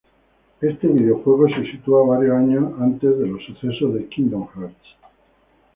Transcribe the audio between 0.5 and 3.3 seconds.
Este videojuego se sitúa varios años antes de